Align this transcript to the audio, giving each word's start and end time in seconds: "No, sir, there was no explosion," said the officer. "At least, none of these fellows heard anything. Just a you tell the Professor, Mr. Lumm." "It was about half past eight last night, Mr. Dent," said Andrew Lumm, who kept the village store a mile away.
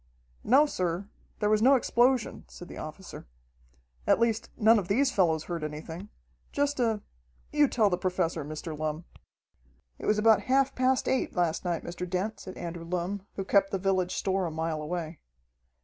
"No, 0.43 0.65
sir, 0.65 1.07
there 1.37 1.49
was 1.51 1.61
no 1.61 1.75
explosion," 1.75 2.45
said 2.47 2.67
the 2.67 2.79
officer. 2.79 3.27
"At 4.07 4.19
least, 4.19 4.49
none 4.57 4.79
of 4.79 4.87
these 4.87 5.11
fellows 5.11 5.43
heard 5.43 5.63
anything. 5.63 6.09
Just 6.51 6.79
a 6.79 7.03
you 7.51 7.67
tell 7.67 7.91
the 7.91 7.99
Professor, 7.99 8.43
Mr. 8.43 8.75
Lumm." 8.75 9.05
"It 9.99 10.07
was 10.07 10.17
about 10.17 10.41
half 10.49 10.73
past 10.73 11.07
eight 11.07 11.35
last 11.35 11.63
night, 11.63 11.83
Mr. 11.83 12.09
Dent," 12.09 12.39
said 12.39 12.57
Andrew 12.57 12.83
Lumm, 12.83 13.27
who 13.35 13.45
kept 13.45 13.69
the 13.69 13.77
village 13.77 14.15
store 14.15 14.47
a 14.47 14.49
mile 14.51 14.81
away. 14.81 15.19